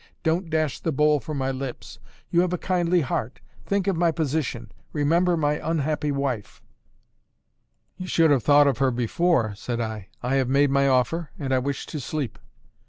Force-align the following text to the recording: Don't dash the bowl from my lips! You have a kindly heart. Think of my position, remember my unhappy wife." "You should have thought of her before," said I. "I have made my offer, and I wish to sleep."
Don't 0.23 0.49
dash 0.49 0.79
the 0.79 0.91
bowl 0.91 1.19
from 1.19 1.37
my 1.37 1.51
lips! 1.51 1.99
You 2.31 2.41
have 2.41 2.53
a 2.53 2.57
kindly 2.57 3.01
heart. 3.01 3.39
Think 3.67 3.85
of 3.85 3.95
my 3.95 4.09
position, 4.11 4.71
remember 4.93 5.37
my 5.37 5.59
unhappy 5.63 6.11
wife." 6.11 6.59
"You 7.97 8.07
should 8.07 8.31
have 8.31 8.41
thought 8.41 8.65
of 8.65 8.79
her 8.79 8.89
before," 8.89 9.53
said 9.53 9.79
I. 9.79 10.07
"I 10.23 10.37
have 10.37 10.49
made 10.49 10.71
my 10.71 10.87
offer, 10.87 11.29
and 11.37 11.53
I 11.53 11.59
wish 11.59 11.85
to 11.85 11.99
sleep." 11.99 12.39